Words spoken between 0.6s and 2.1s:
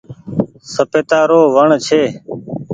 سپيتا رو وڻ ڇي۔